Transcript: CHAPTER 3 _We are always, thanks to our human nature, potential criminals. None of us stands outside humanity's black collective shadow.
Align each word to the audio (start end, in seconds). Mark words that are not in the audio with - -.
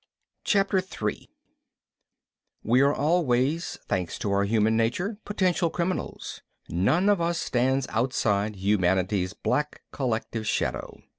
CHAPTER 0.43 0.81
3 0.81 1.29
_We 2.65 2.83
are 2.83 2.91
always, 2.91 3.77
thanks 3.87 4.17
to 4.17 4.31
our 4.31 4.45
human 4.45 4.75
nature, 4.75 5.19
potential 5.25 5.69
criminals. 5.69 6.41
None 6.67 7.07
of 7.07 7.21
us 7.21 7.37
stands 7.39 7.85
outside 7.89 8.55
humanity's 8.55 9.33
black 9.33 9.83
collective 9.91 10.47
shadow. 10.47 11.03